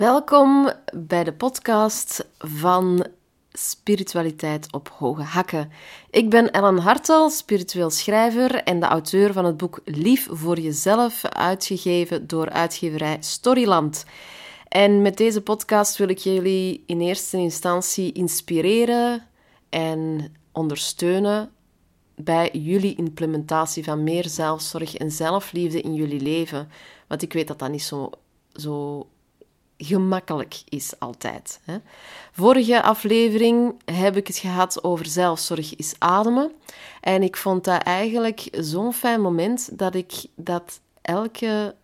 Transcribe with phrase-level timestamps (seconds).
[0.00, 3.06] Welkom bij de podcast van
[3.52, 5.70] Spiritualiteit op Hoge Hakken.
[6.10, 11.24] Ik ben Ellen Hartel, spiritueel schrijver en de auteur van het boek Lief voor Jezelf,
[11.24, 14.04] uitgegeven door uitgeverij Storyland.
[14.68, 19.26] En met deze podcast wil ik jullie in eerste instantie inspireren
[19.68, 21.50] en ondersteunen
[22.16, 26.68] bij jullie implementatie van meer zelfzorg en zelfliefde in jullie leven.
[27.08, 28.10] Want ik weet dat dat niet zo,
[28.52, 29.06] zo
[29.82, 31.60] gemakkelijk is altijd.
[31.64, 31.76] Hè.
[32.32, 36.52] Vorige aflevering heb ik het gehad over zelfzorg is ademen.
[37.00, 41.74] En ik vond dat eigenlijk zo'n fijn moment dat ik dat elke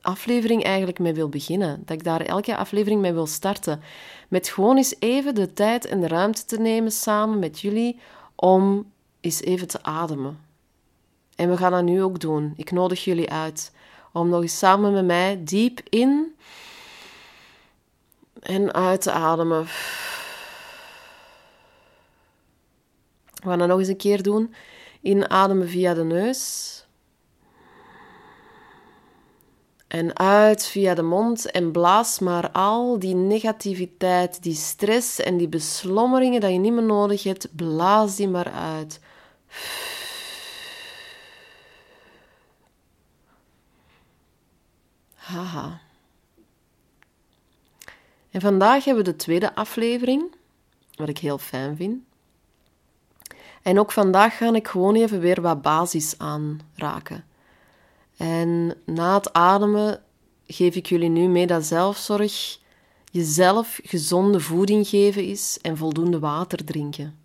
[0.00, 1.82] aflevering eigenlijk mee wil beginnen.
[1.84, 3.80] Dat ik daar elke aflevering mee wil starten.
[4.28, 8.00] Met gewoon eens even de tijd en de ruimte te nemen samen met jullie
[8.34, 8.90] om
[9.20, 10.38] eens even te ademen.
[11.36, 12.52] En we gaan dat nu ook doen.
[12.56, 13.72] Ik nodig jullie uit
[14.12, 16.34] om nog eens samen met mij diep in
[18.40, 19.64] en uit ademen.
[23.34, 24.54] We gaan dat nog eens een keer doen.
[25.00, 26.68] Inademen via de neus.
[29.88, 35.48] En uit via de mond en blaas maar al die negativiteit, die stress en die
[35.48, 39.00] beslommeringen dat je niet meer nodig hebt, blaas die maar uit.
[45.14, 45.80] Haha.
[48.30, 50.34] En vandaag hebben we de tweede aflevering,
[50.94, 52.02] wat ik heel fijn vind.
[53.62, 57.24] En ook vandaag ga ik gewoon even weer wat basis aanraken.
[58.16, 60.02] En na het ademen
[60.46, 62.58] geef ik jullie nu mee dat zelfzorg
[63.10, 67.18] jezelf gezonde voeding geven is en voldoende water drinken.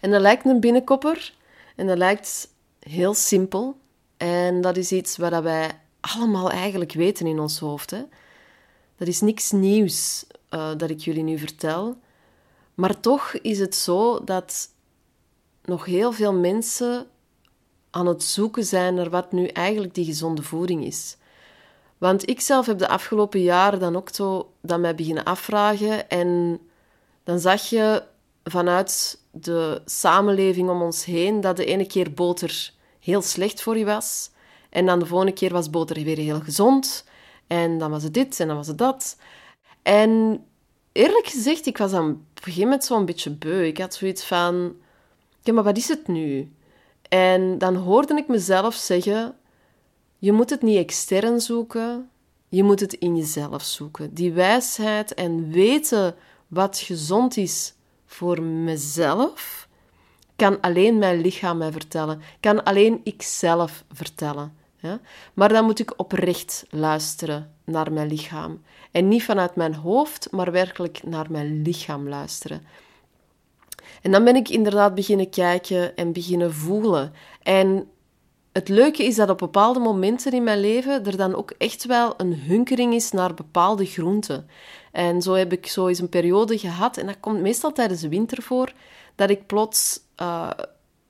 [0.00, 1.34] En dat lijkt een binnenkopper
[1.76, 3.76] en dat lijkt heel simpel.
[4.16, 7.90] En dat is iets wat wij allemaal eigenlijk weten in ons hoofd.
[7.90, 8.02] Hè?
[8.96, 11.96] Dat is niks nieuws uh, dat ik jullie nu vertel.
[12.74, 14.68] Maar toch is het zo dat
[15.64, 17.06] nog heel veel mensen
[17.90, 21.16] aan het zoeken zijn naar wat nu eigenlijk die gezonde voeding is.
[21.98, 26.08] Want ik zelf heb de afgelopen jaren dan ook zo dat mij beginnen afvragen.
[26.08, 26.60] En
[27.24, 28.02] dan zag je
[28.44, 33.84] vanuit de samenleving om ons heen dat de ene keer boter heel slecht voor je
[33.84, 34.30] was.
[34.70, 37.04] En dan de volgende keer was boter weer heel gezond.
[37.54, 39.16] En dan was het dit en dan was het dat.
[39.82, 40.44] En
[40.92, 43.66] eerlijk gezegd, ik was aan het begin met zo'n beetje beu.
[43.66, 44.76] Ik had zoiets van,
[45.40, 46.52] ja, maar wat is het nu?
[47.08, 49.36] En dan hoorde ik mezelf zeggen,
[50.18, 52.10] je moet het niet extern zoeken,
[52.48, 54.14] je moet het in jezelf zoeken.
[54.14, 56.14] Die wijsheid en weten
[56.48, 57.74] wat gezond is
[58.06, 59.68] voor mezelf,
[60.36, 64.63] kan alleen mijn lichaam mij vertellen, kan alleen ikzelf vertellen.
[65.34, 68.62] Maar dan moet ik oprecht luisteren naar mijn lichaam.
[68.90, 72.62] En niet vanuit mijn hoofd, maar werkelijk naar mijn lichaam luisteren.
[74.02, 77.12] En dan ben ik inderdaad beginnen kijken en beginnen voelen.
[77.42, 77.88] En
[78.52, 82.14] het leuke is dat op bepaalde momenten in mijn leven er dan ook echt wel
[82.16, 84.48] een hunkering is naar bepaalde groenten.
[84.92, 88.08] En zo heb ik zo eens een periode gehad, en dat komt meestal tijdens de
[88.08, 88.72] winter voor,
[89.14, 90.50] dat ik plots uh,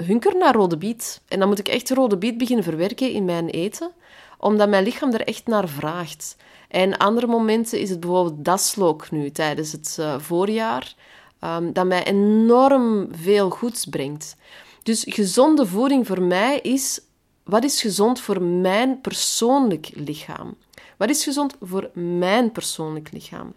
[0.07, 1.21] hunker naar rode biet.
[1.29, 3.91] En dan moet ik echt rode biet beginnen verwerken in mijn eten,
[4.39, 6.37] omdat mijn lichaam er echt naar vraagt.
[6.69, 10.95] En andere momenten is het bijvoorbeeld daslook nu tijdens het uh, voorjaar,
[11.41, 14.37] um, dat mij enorm veel goeds brengt.
[14.83, 17.01] Dus gezonde voeding voor mij is
[17.45, 20.55] wat is gezond voor mijn persoonlijk lichaam?
[20.97, 23.53] Wat is gezond voor mijn persoonlijk lichaam?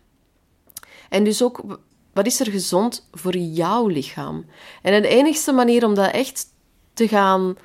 [1.09, 1.79] En dus ook,
[2.17, 4.45] wat is er gezond voor jouw lichaam?
[4.81, 6.45] En de enigste manier om dat echt
[6.93, 7.57] te gaan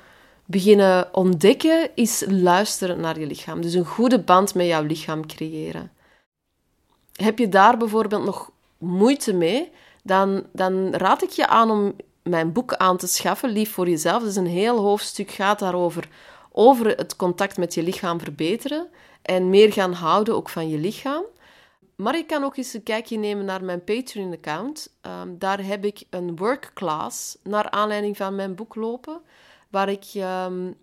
[0.45, 3.61] beginnen ontdekken, is luisteren naar je lichaam.
[3.61, 5.91] Dus een goede band met jouw lichaam creëren.
[7.13, 9.71] Heb je daar bijvoorbeeld nog moeite mee,
[10.03, 14.23] dan, dan raad ik je aan om mijn boek aan te schaffen, Lief voor jezelf.
[14.23, 16.09] Dus een heel hoofdstuk gaat daarover,
[16.51, 18.87] over het contact met je lichaam verbeteren
[19.21, 21.23] en meer gaan houden ook van je lichaam.
[21.95, 24.93] Maar ik kan ook eens een kijkje nemen naar mijn Patreon-account.
[25.01, 29.21] Um, daar heb ik een workclass naar aanleiding van mijn boek lopen,
[29.69, 30.75] waar ik um,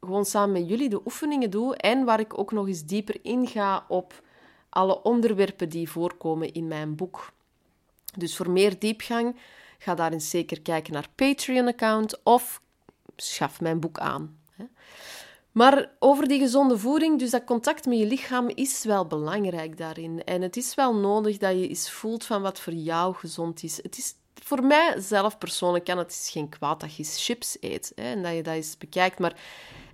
[0.00, 3.84] gewoon samen met jullie de oefeningen doe en waar ik ook nog eens dieper inga
[3.88, 4.22] op
[4.68, 7.32] alle onderwerpen die voorkomen in mijn boek.
[8.18, 9.36] Dus voor meer diepgang,
[9.78, 12.60] ga daar eens zeker kijken naar Patreon-account of
[13.16, 14.40] schaf mijn boek aan.
[15.52, 20.24] Maar over die gezonde voeding, dus dat contact met je lichaam is wel belangrijk daarin.
[20.24, 23.76] En het is wel nodig dat je eens voelt van wat voor jou gezond is.
[23.82, 27.92] Het is voor mij zelf persoonlijk kan het is geen kwaad dat je chips eet
[27.94, 29.18] hè, en dat je dat eens bekijkt.
[29.18, 29.36] Maar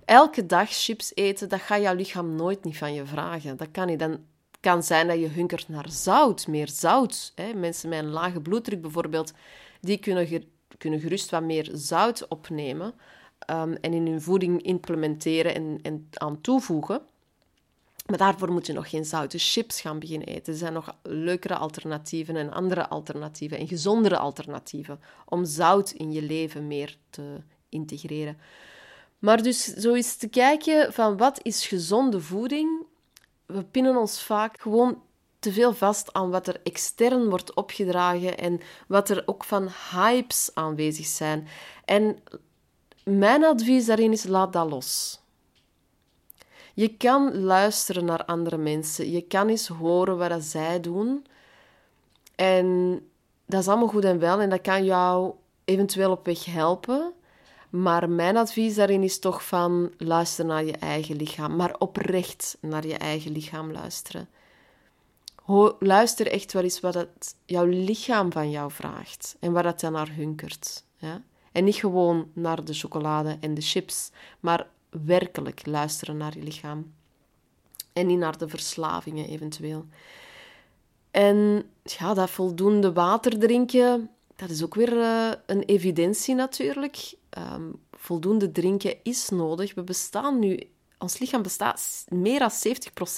[0.05, 3.57] elke dag chips eten, dat gaat jouw lichaam nooit niet van je vragen.
[3.57, 3.97] Dat kan.
[3.97, 4.19] Dan
[4.59, 7.31] kan zijn dat je hunkert naar zout, meer zout.
[7.35, 7.53] Hè.
[7.53, 9.33] Mensen met een lage bloeddruk bijvoorbeeld,
[9.81, 10.43] die kunnen,
[10.77, 12.93] kunnen gerust wat meer zout opnemen
[13.49, 17.01] um, en in hun voeding implementeren en, en aan toevoegen.
[18.05, 20.53] Maar daarvoor moet je nog geen zoute chips gaan beginnen eten.
[20.53, 26.21] Er zijn nog leukere alternatieven en andere alternatieven en gezondere alternatieven om zout in je
[26.21, 28.37] leven meer te integreren.
[29.19, 32.85] Maar dus zo eens te kijken van wat is gezonde voeding.
[33.45, 35.01] We pinnen ons vaak gewoon
[35.39, 40.49] te veel vast aan wat er extern wordt opgedragen en wat er ook van hypes
[40.53, 41.47] aanwezig zijn.
[41.85, 42.17] En
[43.17, 45.19] mijn advies daarin is: laat dat los.
[46.73, 49.11] Je kan luisteren naar andere mensen.
[49.11, 51.25] Je kan eens horen wat zij doen.
[52.35, 52.99] En
[53.45, 55.33] dat is allemaal goed en wel en dat kan jou
[55.65, 57.13] eventueel op weg helpen.
[57.69, 62.87] Maar mijn advies daarin is toch van luister naar je eigen lichaam, maar oprecht naar
[62.87, 64.29] je eigen lichaam luisteren.
[65.79, 67.07] luister echt wat is wat
[67.45, 70.83] jouw lichaam van jou vraagt en waar dat dan naar hunkert.
[70.97, 71.21] Ja?
[71.59, 76.93] En niet gewoon naar de chocolade en de chips, maar werkelijk luisteren naar je lichaam.
[77.93, 79.85] En niet naar de verslavingen eventueel.
[81.11, 87.13] En ja, dat voldoende water drinken, dat is ook weer uh, een evidentie natuurlijk.
[87.37, 89.73] Um, voldoende drinken is nodig.
[89.73, 92.51] We bestaan nu, ons lichaam bestaat meer dan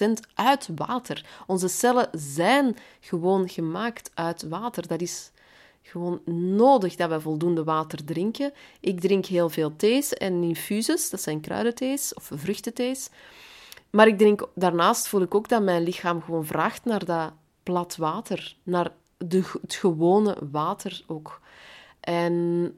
[0.03, 1.25] 70% uit water.
[1.47, 4.87] Onze cellen zijn gewoon gemaakt uit water.
[4.87, 5.31] Dat is
[5.81, 6.21] gewoon
[6.55, 8.53] nodig dat we voldoende water drinken.
[8.79, 13.09] Ik drink heel veel thees en infuses, dat zijn kruidenthees of vruchtenthees.
[13.89, 17.33] Maar ik drink, daarnaast voel ik ook dat mijn lichaam gewoon vraagt naar dat
[17.63, 21.41] plat water, naar de, het gewone water ook.
[21.99, 22.75] En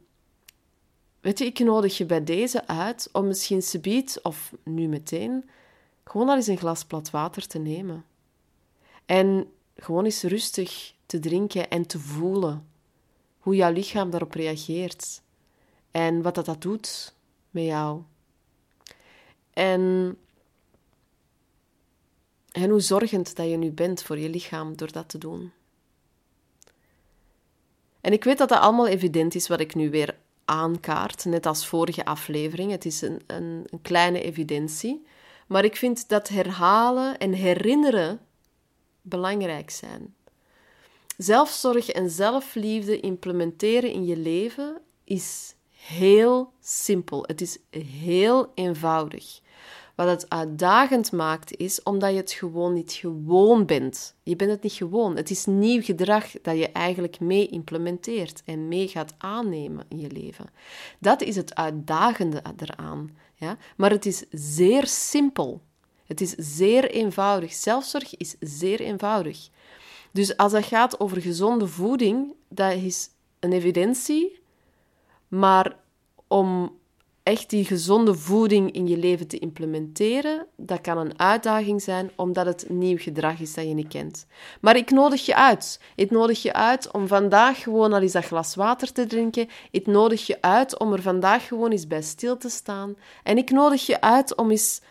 [1.20, 5.50] weet je, ik nodig je bij deze uit om misschien subiet of nu meteen
[6.04, 8.06] gewoon al eens een glas plat water te nemen.
[9.06, 12.68] En gewoon eens rustig te drinken en te voelen
[13.44, 15.22] hoe jouw lichaam daarop reageert
[15.92, 17.14] en wat dat, dat doet
[17.50, 18.02] met jou.
[19.54, 20.18] En,
[22.52, 25.52] en hoe zorgend dat je nu bent voor je lichaam door dat te doen.
[28.02, 31.68] En ik weet dat dat allemaal evident is wat ik nu weer aankaart, net als
[31.68, 32.72] vorige aflevering.
[32.72, 35.06] Het is een, een, een kleine evidentie.
[35.48, 38.20] Maar ik vind dat herhalen en herinneren
[39.02, 40.16] belangrijk zijn.
[41.24, 47.24] Zelfzorg en zelfliefde implementeren in je leven is heel simpel.
[47.28, 47.58] Het is
[48.02, 49.40] heel eenvoudig.
[49.96, 54.16] Wat het uitdagend maakt is omdat je het gewoon niet gewoon bent.
[54.24, 55.16] Je bent het niet gewoon.
[55.16, 60.12] Het is nieuw gedrag dat je eigenlijk mee implementeert en mee gaat aannemen in je
[60.12, 60.46] leven.
[61.00, 63.18] Dat is het uitdagende eraan.
[63.36, 63.58] Ja?
[63.78, 65.62] Maar het is zeer simpel.
[66.06, 67.54] Het is zeer eenvoudig.
[67.54, 69.50] Zelfzorg is zeer eenvoudig.
[70.14, 74.42] Dus als het gaat over gezonde voeding, dat is een evidentie.
[75.28, 75.76] Maar
[76.28, 76.78] om
[77.24, 82.46] echt die gezonde voeding in je leven te implementeren, dat kan een uitdaging zijn, omdat
[82.46, 84.26] het nieuw gedrag is dat je niet kent.
[84.62, 85.80] Maar ik nodig je uit.
[85.96, 89.50] Ik nodig je uit om vandaag gewoon al eens dat glas water te drinken.
[89.72, 92.96] Ik nodig je uit om er vandaag gewoon eens bij stil te staan.
[93.24, 94.82] En ik nodig je uit om eens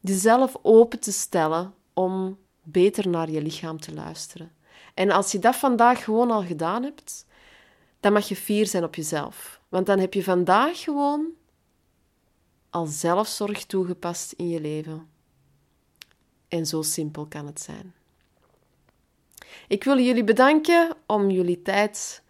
[0.00, 4.52] jezelf open te stellen om beter naar je lichaam te luisteren.
[4.94, 7.26] En als je dat vandaag gewoon al gedaan hebt,
[8.00, 9.60] dan mag je fier zijn op jezelf.
[9.68, 11.26] Want dan heb je vandaag gewoon
[12.70, 15.08] al zelfzorg toegepast in je leven.
[16.48, 17.94] En zo simpel kan het zijn.
[19.68, 22.22] Ik wil jullie bedanken om jullie tijd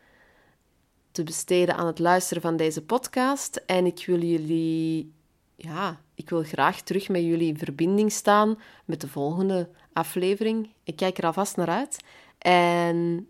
[1.11, 3.57] te besteden aan het luisteren van deze podcast.
[3.67, 5.13] En ik wil jullie,
[5.57, 10.73] ja, ik wil graag terug met jullie in verbinding staan met de volgende aflevering.
[10.85, 12.05] Ik kijk er alvast naar uit.
[12.39, 13.29] En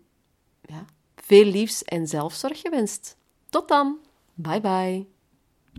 [0.61, 3.17] ja, veel liefs en zelfzorg gewenst.
[3.49, 3.97] Tot dan.
[4.33, 5.14] Bye bye.